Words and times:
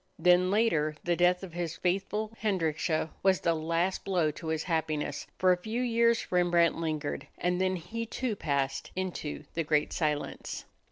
Then 0.17 0.49
later 0.49 0.95
the 1.03 1.15
death 1.15 1.43
of 1.43 1.53
his 1.53 1.75
faithful 1.77 2.33
Hendrickje 2.41 3.11
was 3.21 3.41
the 3.41 3.53
last 3.53 4.03
blow 4.03 4.31
to 4.31 4.47
his 4.47 4.63
happiness. 4.63 5.27
For 5.37 5.51
a 5.51 5.57
few 5.61 5.83
years 5.83 6.31
Rembrandt 6.31 6.75
lingered, 6.79 7.27
and 7.37 7.61
then 7.61 7.75
he 7.75 8.07
too 8.07 8.35
passed 8.35 8.89
into 8.95 9.43
the 9.53 9.63
great 9.63 9.93
silence. 9.93 10.65